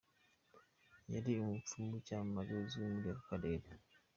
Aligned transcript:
Yari 1.13 1.31
umupfumu 1.37 1.87
w’icyamamare 1.93 2.51
uzwi 2.59 2.85
muri 2.93 3.09
aka 3.15 3.23
karere. 3.27 3.67